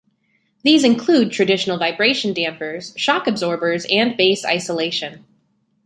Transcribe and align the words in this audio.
These 0.63 0.83
include 0.83 1.31
traditional 1.31 1.77
vibration 1.77 2.33
dampers, 2.33 2.91
shock 2.97 3.27
absorbers, 3.27 3.85
and 3.87 4.17
base 4.17 4.43
isolation. 4.43 5.25